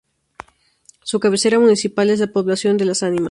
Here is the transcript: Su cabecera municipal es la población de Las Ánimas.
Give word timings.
Su 1.03 1.19
cabecera 1.19 1.59
municipal 1.59 2.09
es 2.09 2.19
la 2.19 2.25
población 2.33 2.75
de 2.77 2.85
Las 2.85 3.03
Ánimas. 3.03 3.19